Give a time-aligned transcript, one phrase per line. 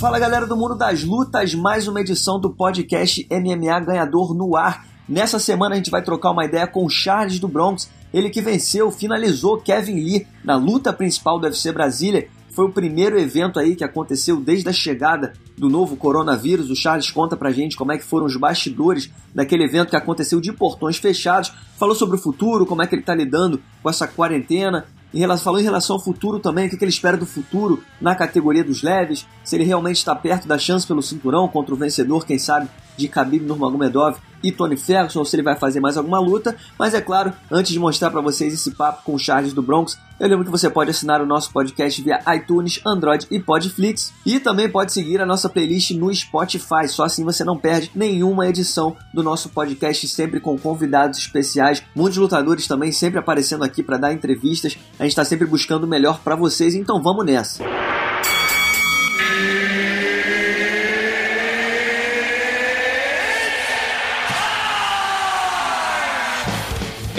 [0.00, 4.86] Fala galera do mundo das lutas, mais uma edição do podcast MMA Ganhador no ar.
[5.06, 8.40] Nessa semana a gente vai trocar uma ideia com o Charles do Bronx, ele que
[8.40, 12.28] venceu, finalizou Kevin Lee na luta principal do UFC Brasília.
[12.48, 16.70] Foi o primeiro evento aí que aconteceu desde a chegada do novo coronavírus.
[16.70, 20.40] O Charles conta pra gente como é que foram os bastidores daquele evento que aconteceu
[20.40, 21.52] de portões fechados.
[21.78, 24.86] Falou sobre o futuro, como é que ele tá lidando com essa quarentena
[25.18, 28.14] em falou em relação ao futuro também, o que, que ele espera do futuro na
[28.14, 32.24] categoria dos leves, se ele realmente está perto da chance pelo cinturão contra o vencedor,
[32.24, 32.68] quem sabe,
[33.00, 36.56] de Khabib Nurmagomedov e Tony Ferguson, ou se ele vai fazer mais alguma luta.
[36.78, 39.98] Mas é claro, antes de mostrar para vocês esse papo com o Charles do Bronx,
[40.18, 44.12] eu lembro que você pode assinar o nosso podcast via iTunes, Android e Podflix.
[44.24, 48.46] E também pode seguir a nossa playlist no Spotify, só assim você não perde nenhuma
[48.46, 51.82] edição do nosso podcast, sempre com convidados especiais.
[51.94, 54.76] Muitos lutadores também sempre aparecendo aqui para dar entrevistas.
[54.98, 57.64] A gente está sempre buscando o melhor para vocês, então vamos nessa.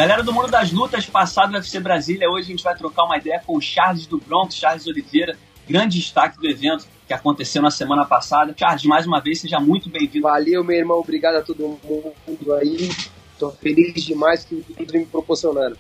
[0.02, 3.39] Galera do mundo das lutas, passado UFC Brasília, hoje a gente vai trocar uma ideia
[3.45, 5.38] com o Charles do Bronx, Charles Oliveira,
[5.69, 8.52] grande destaque do evento que aconteceu na semana passada.
[8.57, 10.23] Charles, mais uma vez, seja muito bem-vindo.
[10.23, 12.89] Valeu, meu irmão, obrigado a todo mundo aí.
[13.31, 15.77] Estou feliz demais que tudo me proporcionando.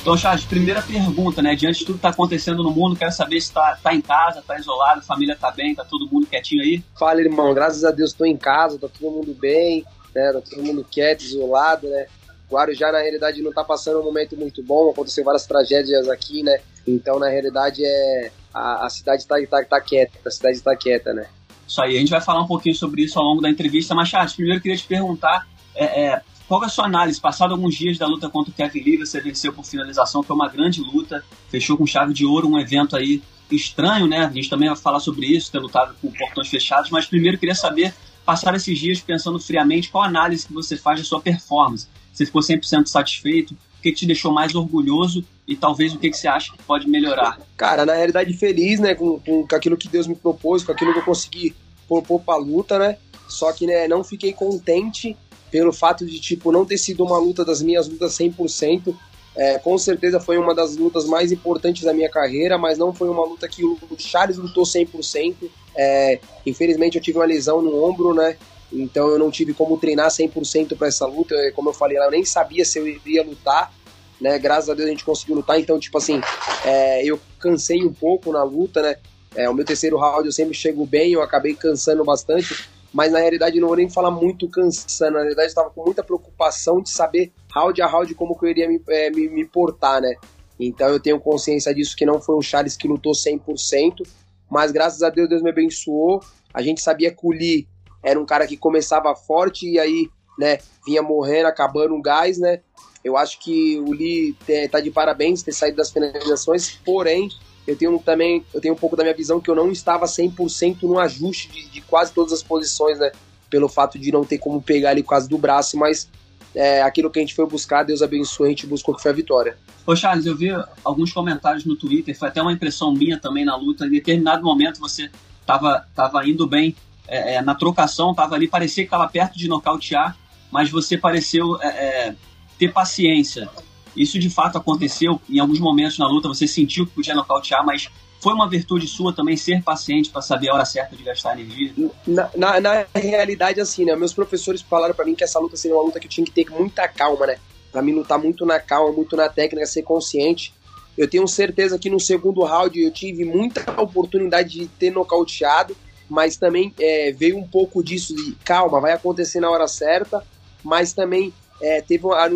[0.00, 1.54] Então, Charles, primeira pergunta, né?
[1.54, 4.40] Diante de tudo que está acontecendo no mundo, quero saber se está tá em casa,
[4.40, 6.82] está isolado, a família está bem, está todo mundo quietinho aí?
[6.98, 9.84] Fala, irmão, graças a Deus estou em casa, está todo mundo bem,
[10.14, 10.32] né?
[10.32, 12.06] Tá todo mundo quieto, isolado, né?
[12.50, 16.58] Guarujá, na realidade, não está passando um momento muito bom, aconteceu várias tragédias aqui, né?
[16.86, 21.12] Então, na realidade, é a, a cidade está tá, tá quieta, a cidade está quieta,
[21.12, 21.26] né?
[21.68, 24.08] Isso aí, a gente vai falar um pouquinho sobre isso ao longo da entrevista, mas,
[24.08, 27.20] Charles, primeiro eu queria te perguntar é, é, qual é a sua análise?
[27.20, 30.48] Passado alguns dias da luta contra o Kevin Lee, você venceu por finalização, foi uma
[30.48, 34.24] grande luta, fechou com chave de ouro um evento aí estranho, né?
[34.24, 37.54] A gente também vai falar sobre isso, ter lutado com portões fechados, mas primeiro queria
[37.54, 37.94] saber,
[38.26, 41.86] passar esses dias pensando friamente, qual análise que você faz da sua performance?
[42.12, 43.52] Você ficou 100% satisfeito?
[43.52, 46.88] O que, te deixou mais orgulhoso e talvez o que, que você acha que pode
[46.88, 47.38] melhorar?
[47.56, 50.92] Cara, na realidade feliz, né, com, com, com aquilo que Deus me propôs, com aquilo
[50.94, 51.54] que eu consegui
[51.86, 52.96] propor pra luta, né?
[53.28, 55.16] Só que, né, não fiquei contente
[55.50, 58.94] pelo fato de tipo não ter sido uma luta das minhas lutas 100%.
[59.36, 63.08] É, com certeza foi uma das lutas mais importantes da minha carreira, mas não foi
[63.08, 65.34] uma luta que o Charles lutou 100%.
[65.76, 68.36] É, infelizmente eu tive uma lesão no ombro, né?
[68.72, 71.34] Então eu não tive como treinar 100% para essa luta.
[71.54, 73.72] Como eu falei lá, eu nem sabia se eu iria lutar,
[74.20, 74.38] né?
[74.38, 75.58] Graças a Deus a gente conseguiu lutar.
[75.58, 76.20] Então, tipo assim,
[76.64, 78.96] é, eu cansei um pouco na luta, né?
[79.34, 83.20] É, o meu terceiro round eu sempre chego bem, eu acabei cansando bastante mas na
[83.20, 87.32] realidade não vou nem falar muito cansando, na realidade estava com muita preocupação de saber
[87.54, 90.14] round a round como que eu iria me, é, me, me, portar, né?
[90.58, 94.06] Então eu tenho consciência disso que não foi o Charles que lutou 100%,
[94.50, 96.20] mas graças a Deus Deus me abençoou.
[96.52, 97.68] A gente sabia que o Lee
[98.02, 100.08] era um cara que começava forte e aí,
[100.38, 102.60] né, vinha morrendo, acabando o gás, né?
[103.04, 104.36] Eu acho que o Lee
[104.70, 107.30] tá de parabéns ter saído das finalizações, porém
[107.66, 110.82] eu tenho também, eu tenho um pouco da minha visão que eu não estava 100%
[110.82, 113.12] no ajuste de, de, quase todas as posições, né?
[113.48, 116.08] Pelo fato de não ter como pegar ali quase do braço, mas
[116.54, 119.14] é, aquilo que a gente foi buscar, Deus abençoe, a gente buscou que foi a
[119.14, 119.56] vitória.
[119.86, 120.48] Ô Charles, eu vi
[120.84, 124.80] alguns comentários no Twitter, foi até uma impressão minha também na luta, em determinado momento
[124.80, 125.10] você
[125.40, 126.74] estava tava indo bem
[127.08, 130.16] é, é, na trocação, estava ali, parecia que estava perto de nocautear,
[130.50, 132.16] mas você pareceu é, é,
[132.58, 133.48] ter paciência.
[133.96, 137.88] Isso de fato aconteceu em alguns momentos na luta, você sentiu que podia nocautear, mas
[138.20, 141.90] foi uma virtude sua também ser paciente para saber a hora certa de gastar energia?
[142.06, 143.96] Na, na, na realidade, assim, né?
[143.96, 146.30] Meus professores falaram para mim que essa luta seria uma luta que eu tinha que
[146.30, 147.38] ter muita calma, né?
[147.72, 150.52] Pra mim lutar muito na calma, muito na técnica, ser consciente.
[150.98, 155.74] Eu tenho certeza que no segundo round eu tive muita oportunidade de ter nocauteado,
[156.08, 160.22] mas também é, veio um pouco disso de calma, vai acontecer na hora certa,
[160.62, 162.26] mas também é, teve a,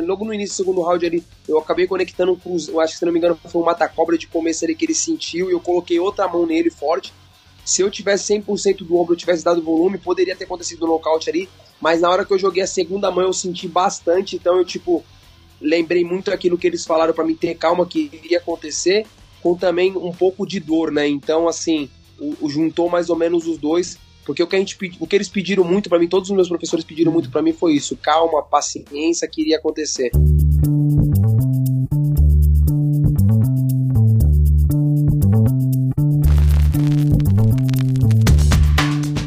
[0.00, 2.98] logo no início do segundo round ali, eu acabei conectando um cruz, eu acho que
[3.00, 5.60] se não me engano foi um mata-cobra de começo ali que ele sentiu e eu
[5.60, 7.12] coloquei outra mão nele forte.
[7.64, 11.28] Se eu tivesse 100% do ombro, eu tivesse dado volume, poderia ter acontecido um nocaute
[11.28, 11.48] ali,
[11.80, 15.04] mas na hora que eu joguei a segunda mão eu senti bastante, então eu tipo
[15.60, 19.06] lembrei muito aquilo que eles falaram para mim ter calma que iria acontecer,
[19.42, 21.06] com também um pouco de dor, né?
[21.08, 23.98] Então assim, o, o juntou mais ou menos os dois
[24.28, 26.48] porque o que, a gente, o que eles pediram muito para mim, todos os meus
[26.48, 30.10] professores pediram muito para mim foi isso: calma, paciência, que iria acontecer.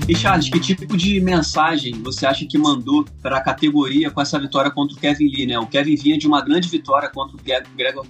[0.08, 4.40] E Charles, que tipo de mensagem você acha que mandou para a categoria com essa
[4.40, 5.58] vitória contra o Kevin Lee, né?
[5.58, 7.40] O Kevin vinha de uma grande vitória contra o
[7.76, 8.06] Gregor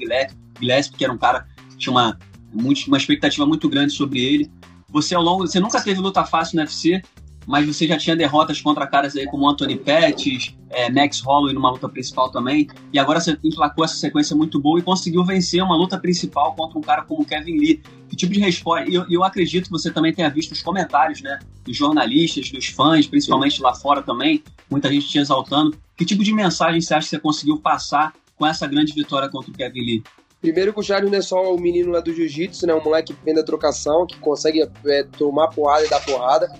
[0.59, 1.47] Gillespie, que era um cara
[1.77, 2.19] tinha uma,
[2.53, 4.51] uma expectativa muito grande sobre ele.
[4.91, 7.01] Você ao longo, você nunca teve luta fácil no UFC,
[7.47, 11.71] mas você já tinha derrotas contra caras aí como Anthony Pettis, é, Max Holloway numa
[11.71, 15.75] luta principal também, e agora você emplacou essa sequência muito boa e conseguiu vencer uma
[15.75, 17.81] luta principal contra um cara como Kevin Lee.
[18.09, 18.89] Que tipo de resposta?
[18.89, 22.67] E eu, eu, acredito que você também tenha visto os comentários, né, dos jornalistas, dos
[22.67, 25.75] fãs, principalmente lá fora também, muita gente te exaltando.
[25.97, 29.49] Que tipo de mensagem você acha que você conseguiu passar com essa grande vitória contra
[29.49, 30.03] o Kevin Lee?
[30.41, 32.73] Primeiro que o Charles não é só o menino lá do jiu-jitsu, né?
[32.73, 36.51] Um moleque que vem da trocação, que consegue é, tomar porrada e dar porrada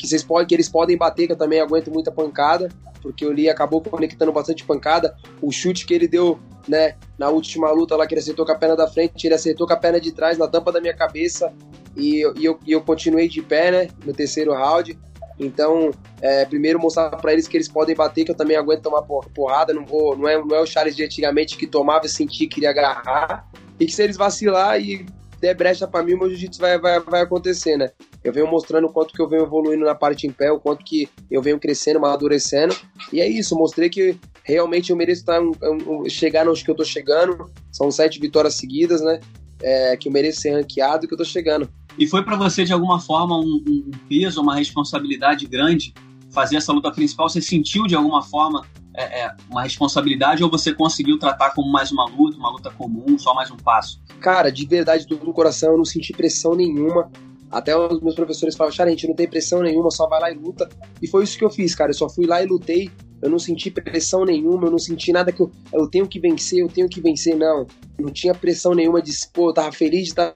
[0.00, 2.70] que vocês podem, que eles podem bater, que eu também aguento muita pancada,
[3.02, 5.14] porque o Lee acabou conectando bastante pancada.
[5.42, 8.54] O chute que ele deu, né, na última luta lá, que ele acertou com a
[8.54, 11.52] perna da frente, ele acertou com a perna de trás na tampa da minha cabeça
[11.94, 14.98] e, e, eu, e eu continuei de pé, né, no terceiro round.
[15.40, 15.90] Então,
[16.20, 19.72] é, primeiro mostrar para eles que eles podem bater, que eu também aguento tomar porrada,
[19.72, 22.54] não vou, não é, não é o Charles de antigamente que tomava e sentia que
[22.54, 23.48] queria agarrar.
[23.78, 25.06] E que se eles vacilar e
[25.40, 27.90] der brecha para mim, o meu jiu-jitsu vai, vai, vai acontecer, né?
[28.22, 30.84] Eu venho mostrando o quanto que eu venho evoluindo na parte em pé, o quanto
[30.84, 32.76] que eu venho crescendo, amadurecendo.
[33.10, 36.74] E é isso, mostrei que realmente eu mereço estar, um, um, chegar onde que eu
[36.74, 37.50] tô chegando.
[37.72, 39.18] São sete vitórias seguidas, né?
[39.62, 41.70] É, que eu mereço ser ranqueado e que eu tô chegando.
[41.98, 45.92] E foi para você, de alguma forma, um, um peso, uma responsabilidade grande
[46.30, 47.28] fazer essa luta principal?
[47.28, 48.64] Você sentiu, de alguma forma,
[48.94, 53.18] é, é, uma responsabilidade ou você conseguiu tratar como mais uma luta, uma luta comum,
[53.18, 54.00] só mais um passo?
[54.20, 57.10] Cara, de verdade, do coração, eu não senti pressão nenhuma.
[57.50, 60.30] Até os meus professores falavam, cara, a gente não tem pressão nenhuma, só vai lá
[60.30, 60.68] e luta.
[61.02, 61.90] E foi isso que eu fiz, cara.
[61.90, 62.90] Eu só fui lá e lutei.
[63.22, 66.60] Eu não senti pressão nenhuma, eu não senti nada que eu, eu tenho que vencer,
[66.60, 67.66] eu tenho que vencer, não.
[67.98, 70.32] Não tinha pressão nenhuma de, pô, eu tava feliz de estar,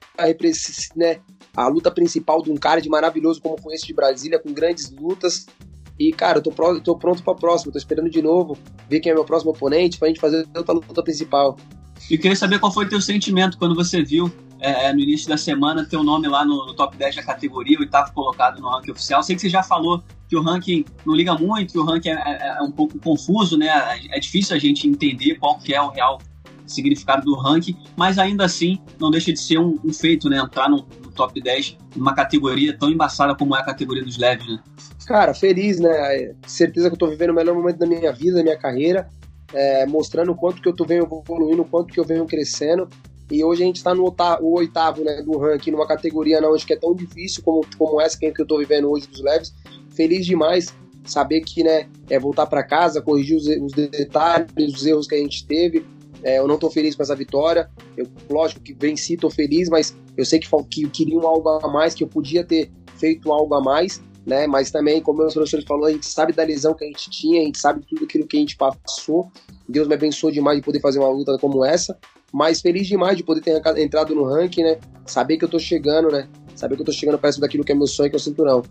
[0.95, 1.19] né,
[1.55, 4.89] a luta principal de um cara de maravilhoso como foi esse de Brasília, com grandes
[4.91, 5.45] lutas.
[5.97, 8.57] E, cara, eu tô, pro, tô pronto pra próxima, tô esperando de novo,
[8.89, 11.57] ver quem é meu próximo oponente, pra gente fazer outra luta principal.
[12.09, 15.27] E queria saber qual foi o teu sentimento quando você viu é, é, no início
[15.29, 18.91] da semana teu nome lá no, no, top 10 da categoria, oitavo colocado no ranking
[18.91, 19.23] oficial.
[19.23, 22.13] Sei que você já falou que o ranking não liga muito, que o ranking é,
[22.13, 23.67] é, é um pouco confuso, né?
[24.09, 26.19] É difícil a gente entender qual que é o real
[26.65, 30.37] significado do ranking, mas ainda assim não deixa de ser um, um feito, né?
[30.37, 34.47] Entrar no, no, top 10 numa categoria tão embaçada como é a categoria dos leves,
[34.47, 34.59] né?
[35.05, 36.33] Cara, feliz, né?
[36.47, 39.09] Certeza que eu tô vivendo o melhor momento da minha vida, da minha carreira,
[39.53, 42.89] é, mostrando o quanto que eu tô venho evoluindo, o quanto que eu venho crescendo.
[43.31, 46.65] E hoje a gente está no oitavo, oitavo né, do ranking, numa categoria não acho
[46.65, 49.53] que é tão difícil como, como essa que eu estou vivendo hoje dos leves.
[49.89, 50.73] Feliz demais
[51.05, 55.19] saber que né, é voltar para casa, corrigir os, os, detalhes, os erros que a
[55.19, 55.85] gente teve.
[56.25, 57.69] É, eu não estou feliz com essa vitória.
[57.95, 61.47] Eu, lógico que venci, estou feliz, mas eu sei que, que eu queria um algo
[61.49, 64.01] a mais, que eu podia ter feito algo a mais.
[64.25, 64.47] Né?
[64.47, 67.41] Mas também, como meus professores falaram, a gente sabe da lesão que a gente tinha,
[67.41, 69.31] a gente sabe tudo aquilo que a gente passou.
[69.69, 71.95] Deus me abençoou demais de poder fazer uma luta como essa
[72.35, 74.77] mas feliz demais de poder ter entrado no ranking, né?
[75.05, 76.27] Saber que eu tô chegando, né?
[76.53, 78.61] Saber que eu tô chegando perto daquilo que é meu sonho, que é o cinturão.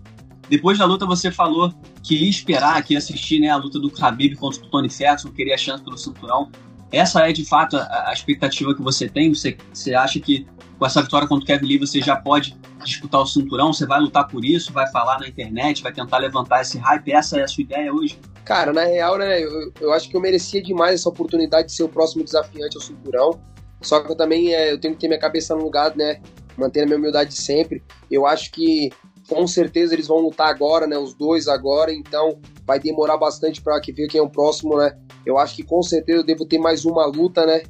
[0.51, 1.73] Depois da luta, você falou
[2.03, 5.31] que ia esperar, que ia assistir né, a luta do Khabib contra o Tony Ferguson,
[5.31, 6.51] queria a chance pelo cinturão.
[6.95, 9.35] Essa é, de fato, a, a expectativa que você tem?
[9.35, 10.47] Você, você acha que
[10.79, 13.73] com essa vitória contra o Kevin Lee você já pode disputar o cinturão?
[13.73, 14.73] Você vai lutar por isso?
[14.73, 15.83] Vai falar na internet?
[15.83, 17.13] Vai tentar levantar esse hype?
[17.13, 18.19] Essa é a sua ideia hoje?
[18.45, 21.83] Cara, na real, né, eu, eu acho que eu merecia demais essa oportunidade de ser
[21.83, 23.41] o próximo desafiante ao cinturão.
[23.81, 26.21] Só que eu também é, eu tenho que ter minha cabeça no lugar, né?
[26.57, 27.83] Manter a minha humildade sempre.
[28.11, 28.91] Eu acho que
[29.29, 30.97] com certeza eles vão lutar agora, né?
[30.99, 34.97] Os dois agora, então vai demorar bastante para que ver quem é o próximo, né?
[35.25, 37.63] Eu acho que com certeza eu devo ter mais uma luta, né?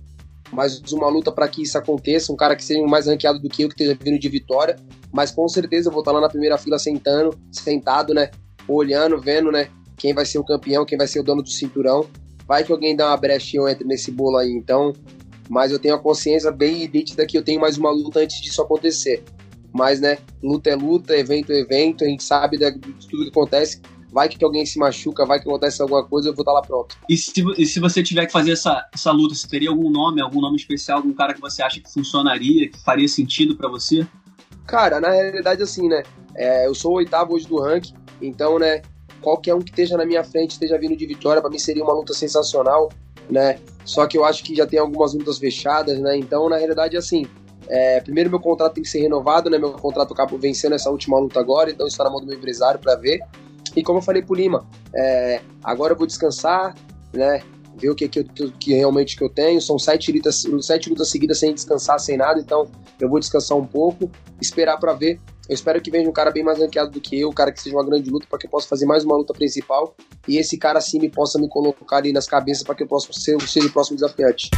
[0.53, 2.33] Mais uma luta para que isso aconteça.
[2.33, 4.77] Um cara que seja mais ranqueado do que eu, que esteja vindo de vitória.
[5.13, 8.31] Mas com certeza eu vou estar lá na primeira fila sentando, sentado, né?
[8.69, 9.69] Olhando, vendo, né?
[9.97, 12.07] Quem vai ser o campeão, quem vai ser o dono do cinturão.
[12.47, 14.51] Vai que alguém dá uma brecha e eu entre nesse bolo aí.
[14.51, 14.93] Então,
[15.49, 18.63] mas eu tenho a consciência bem nítida que eu tenho mais uma luta antes disso
[18.63, 19.23] acontecer.
[19.73, 22.73] Mas, né, luta é luta, evento é evento, a gente sabe de
[23.09, 23.81] tudo que acontece.
[24.15, 26.97] Vai que alguém se machuca, vai que acontece alguma coisa, eu vou estar lá pronto.
[27.09, 30.21] E se, e se você tiver que fazer essa, essa luta, você teria algum nome,
[30.21, 34.07] algum nome especial, algum cara que você acha que funcionaria, que faria sentido para você?
[34.69, 36.05] Cara, na realidade, assim, né,
[36.37, 38.83] é, eu sou o oitavo hoje do ranking, então, né,
[39.21, 41.93] qualquer um que esteja na minha frente, esteja vindo de vitória, para mim seria uma
[41.93, 42.89] luta sensacional
[43.29, 43.59] né?
[43.85, 46.17] Só que eu acho que já tem algumas lutas fechadas, né?
[46.17, 47.27] Então, na realidade, assim,
[47.69, 49.59] é, primeiro meu contrato tem que ser renovado, né?
[49.59, 52.81] Meu contrato acabou vencendo essa última luta agora, então está na mão do meu empresário
[52.81, 53.21] para ver.
[53.77, 56.75] E como eu falei pro Lima, é, agora eu vou descansar,
[57.13, 57.43] né?
[57.77, 59.61] Ver o que, que, que realmente que eu tenho.
[59.61, 62.69] São sete lutas, sete lutas seguidas sem descansar, sem nada, então
[63.01, 66.43] eu vou descansar um pouco, esperar para ver eu espero que venha um cara bem
[66.43, 68.51] mais ranqueado do que eu, um cara que seja uma grande luta, para que eu
[68.51, 69.95] possa fazer mais uma luta principal
[70.27, 73.13] e esse cara sim me possa me colocar ali nas cabeças para que eu possa
[73.13, 74.49] ser, ser o próximo desafiante.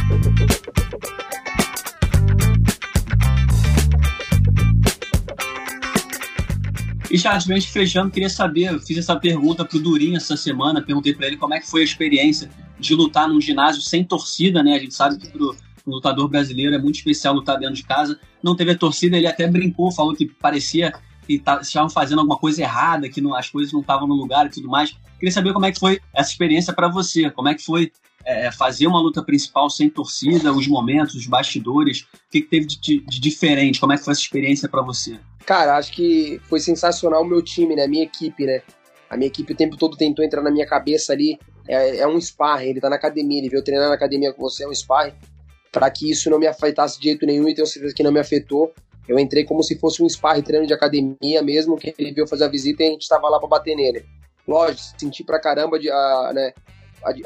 [7.09, 11.27] E Charles, fechando, queria saber, eu fiz essa pergunta pro Durinho essa semana, perguntei para
[11.27, 14.75] ele como é que foi a experiência de lutar num ginásio sem torcida, né?
[14.75, 18.19] A gente sabe que pro lutador brasileiro é muito especial lutar dentro de casa.
[18.43, 20.93] Não teve a torcida, ele até brincou, falou que parecia
[21.25, 24.45] que tá, estavam fazendo alguma coisa errada, que não, as coisas não estavam no lugar
[24.45, 24.95] e tudo mais.
[25.17, 27.91] Queria saber como é que foi essa experiência para você, como é que foi
[28.27, 32.65] é, fazer uma luta principal sem torcida, os momentos, os bastidores, o que, que teve
[32.65, 35.17] de, de, diferente, como é que foi essa experiência para você?
[35.45, 38.61] Cara, acho que foi sensacional o meu time, né, a minha equipe, né,
[39.09, 42.19] a minha equipe o tempo todo tentou entrar na minha cabeça ali, é, é um
[42.19, 45.13] sparring, ele tá na academia, ele veio treinar na academia com você, é um sparring,
[45.71, 48.19] para que isso não me afetasse de jeito nenhum e tenho certeza que não me
[48.19, 48.73] afetou.
[49.07, 52.43] Eu entrei como se fosse um sparring treino de academia mesmo, que ele veio fazer
[52.43, 54.05] a visita e a gente estava lá para bater nele.
[54.45, 56.53] Lógico, senti pra caramba de, a, né,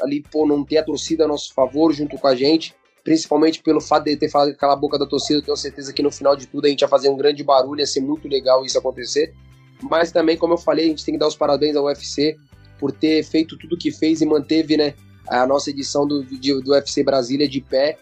[0.00, 2.74] ali, pô, não ter a torcida a nosso favor junto com a gente,
[3.04, 6.02] principalmente pelo fato de ter falado com aquela boca da torcida, eu tenho certeza que
[6.02, 8.64] no final de tudo a gente ia fazer um grande barulho, ia ser muito legal
[8.64, 9.34] isso acontecer.
[9.82, 12.36] Mas também, como eu falei, a gente tem que dar os parabéns ao UFC
[12.78, 14.94] por ter feito tudo que fez e manteve, né,
[15.28, 17.98] a nossa edição do, do UFC Brasília de pé.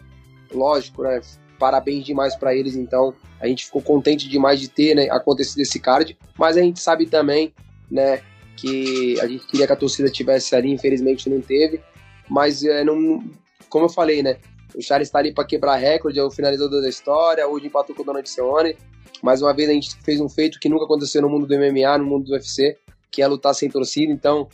[0.53, 1.21] Lógico, né,
[1.57, 5.79] parabéns demais para eles, então a gente ficou contente demais de ter né, acontecido esse
[5.79, 7.53] card, mas a gente sabe também,
[7.89, 8.21] né,
[8.61, 11.81] que a gente queria que a torcida tivesse ali, infelizmente não teve,
[12.29, 13.23] mas é, não,
[13.67, 14.37] como eu falei, né,
[14.75, 18.03] o Charles está ali para quebrar recorde, é o finalizador da história, hoje empatou com
[18.03, 18.77] o Donald Cerrone,
[19.23, 21.97] mais uma vez a gente fez um feito que nunca aconteceu no mundo do MMA,
[21.97, 22.77] no mundo do UFC,
[23.09, 24.47] que é lutar sem torcida, então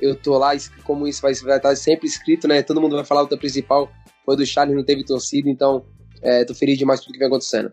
[0.00, 3.20] eu tô lá, como isso vai, vai estar sempre escrito, né, todo mundo vai falar
[3.20, 3.92] a luta principal
[4.24, 5.84] foi do Charles, não teve torcida, então
[6.22, 7.72] é, tô feliz demais por tudo que vem acontecendo.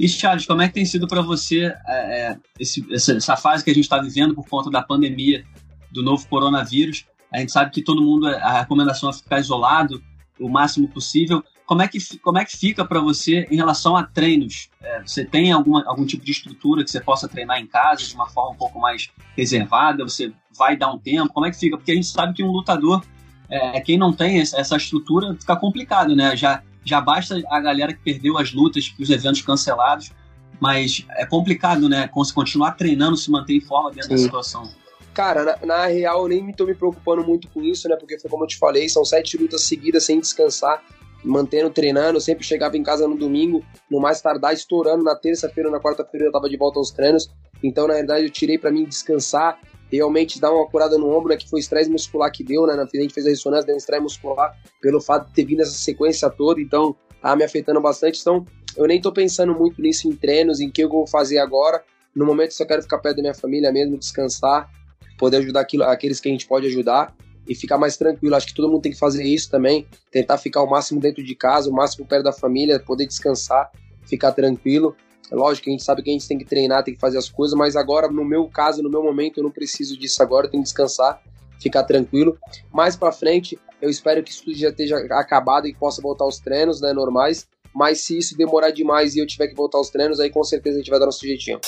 [0.00, 3.62] E Charles, como é que tem sido para você é, é, esse, essa, essa, fase
[3.62, 5.44] que a gente está vivendo por conta da pandemia
[5.92, 7.04] do novo coronavírus?
[7.30, 10.02] A gente sabe que todo mundo, a recomendação é ficar isolado
[10.40, 11.44] o máximo possível.
[11.66, 14.70] Como é que, como é que fica para você em relação a treinos?
[14.80, 18.14] É, você tem alguma, algum tipo de estrutura que você possa treinar em casa de
[18.14, 20.02] uma forma um pouco mais reservada?
[20.02, 21.30] Você vai dar um tempo?
[21.30, 21.76] Como é que fica?
[21.76, 23.04] Porque a gente sabe que um lutador,
[23.50, 26.34] é, quem não tem essa estrutura, fica complicado, né?
[26.34, 30.12] Já já basta a galera que perdeu as lutas, os eventos cancelados,
[30.60, 32.08] mas é complicado, né?
[32.08, 34.14] Continuar treinando, se manter em forma dentro Sim.
[34.14, 34.70] da situação.
[35.14, 37.96] Cara, na, na, real, eu nem tô me preocupando muito com isso, né?
[37.96, 40.82] Porque foi como eu te falei, são sete lutas seguidas sem descansar,
[41.24, 42.18] mantendo treinando.
[42.18, 45.02] Eu sempre chegava em casa no domingo, no mais tardar, estourando.
[45.02, 47.28] Na terça-feira, na quarta-feira eu tava de volta aos treinos.
[47.62, 49.58] Então, na verdade, eu tirei para mim descansar,
[49.96, 52.74] realmente dar uma curada no ombro, né, que foi o estresse muscular que deu, né,
[52.74, 55.60] na a gente fez a ressonância, deu um estresse muscular pelo fato de ter vindo
[55.60, 58.44] essa sequência toda, então tá me afetando bastante, então
[58.76, 61.82] eu nem tô pensando muito nisso em treinos, em que eu vou fazer agora,
[62.14, 64.70] no momento só quero ficar perto da minha família mesmo, descansar,
[65.18, 67.14] poder ajudar aquilo, aqueles que a gente pode ajudar
[67.46, 70.62] e ficar mais tranquilo, acho que todo mundo tem que fazer isso também, tentar ficar
[70.62, 73.70] o máximo dentro de casa, o máximo perto da família, poder descansar,
[74.06, 74.96] ficar tranquilo,
[75.30, 77.18] é lógico que a gente sabe que a gente tem que treinar, tem que fazer
[77.18, 80.46] as coisas, mas agora, no meu caso, no meu momento, eu não preciso disso agora,
[80.46, 81.22] eu tenho que descansar,
[81.60, 82.36] ficar tranquilo.
[82.72, 86.40] Mais para frente, eu espero que isso tudo já esteja acabado e possa voltar aos
[86.40, 87.46] treinos, né, normais.
[87.72, 90.76] Mas se isso demorar demais e eu tiver que voltar aos treinos, aí com certeza
[90.76, 91.60] a gente vai dar nosso jeitinho.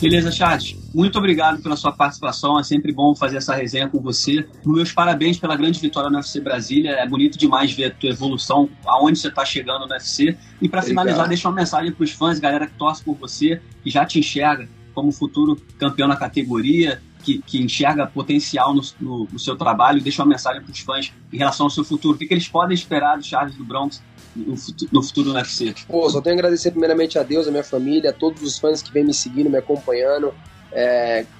[0.00, 0.80] Beleza, chat.
[0.94, 2.58] Muito obrigado pela sua participação.
[2.58, 4.48] É sempre bom fazer essa resenha com você.
[4.64, 6.92] Meus parabéns pela grande vitória no UFC Brasília.
[6.92, 10.38] É bonito demais ver a tua evolução, aonde você está chegando no UFC.
[10.62, 13.90] E para finalizar, deixa uma mensagem para os fãs, galera que torce por você, que
[13.90, 19.38] já te enxerga como futuro campeão na categoria, que, que enxerga potencial no, no, no,
[19.38, 20.00] seu trabalho.
[20.00, 22.14] Deixa uma mensagem para os fãs em relação ao seu futuro.
[22.14, 24.02] O que, que eles podem esperar do Charles do Bronx
[24.34, 25.74] no futuro, no futuro UFC?
[25.86, 28.82] Pô, só tenho a agradecer primeiramente a Deus, a minha família, a todos os fãs
[28.82, 30.34] que vêm me seguindo, me acompanhando.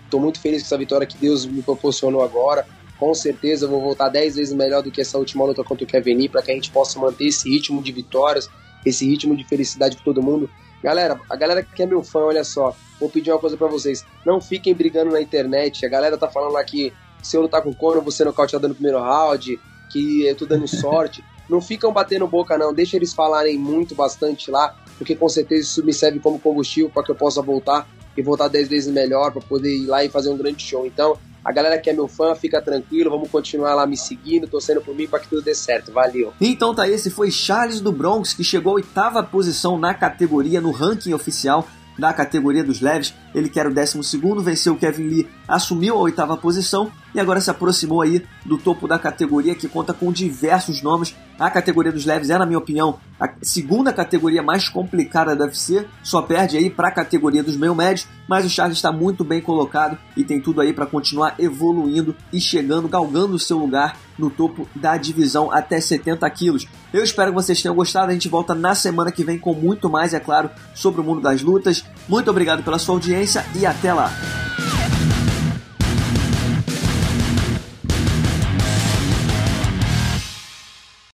[0.05, 2.67] Estou é, muito feliz com essa vitória que Deus me proporcionou agora.
[2.99, 5.87] Com certeza eu vou voltar 10 vezes melhor do que essa última luta contra o
[5.87, 8.51] Kevin Lee, para que a gente possa manter esse ritmo de vitórias,
[8.85, 10.51] esse ritmo de felicidade com todo mundo.
[10.83, 14.05] Galera, a galera que é meu fã, olha só, vou pedir uma coisa para vocês.
[14.25, 15.85] Não fiquem brigando na internet.
[15.85, 16.93] A galera tá falando lá que
[17.23, 20.67] se eu lutar com o Conor, você nocauteado no primeiro round, que eu tô dando
[20.67, 21.23] sorte.
[21.51, 22.73] Não ficam batendo boca, não.
[22.73, 27.03] Deixa eles falarem muito, bastante lá, porque com certeza isso me serve como combustível para
[27.03, 30.31] que eu possa voltar e voltar 10 vezes melhor para poder ir lá e fazer
[30.31, 30.87] um grande show.
[30.87, 34.81] Então, a galera que é meu fã, fica tranquilo, vamos continuar lá me seguindo, torcendo
[34.81, 35.91] por mim para que tudo dê certo.
[35.91, 36.33] Valeu.
[36.41, 40.71] Então tá, esse foi Charles do Bronx, que chegou à oitava posição na categoria, no
[40.71, 41.67] ranking oficial
[41.99, 43.15] da categoria dos leves.
[43.35, 47.21] Ele que era o décimo segundo, venceu o Kevin Lee, assumiu a oitava posição e
[47.21, 51.91] agora se aproximou aí do topo da categoria que conta com diversos nomes A categoria
[51.91, 56.59] dos leves é, na minha opinião, a segunda categoria mais complicada da UFC, só perde
[56.59, 60.23] aí para a categoria dos meio médios, mas o Charles está muito bem colocado e
[60.23, 64.99] tem tudo aí para continuar evoluindo e chegando, galgando o seu lugar no topo da
[64.99, 66.67] divisão até 70 quilos.
[66.93, 68.11] Eu espero que vocês tenham gostado.
[68.11, 71.23] A gente volta na semana que vem com muito mais, é claro, sobre o mundo
[71.23, 71.85] das lutas.
[72.07, 74.11] Muito obrigado pela sua audiência e até lá.